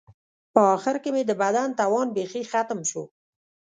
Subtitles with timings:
[0.53, 3.03] په آخر کې مې د بدن توان بیخي ختم شو.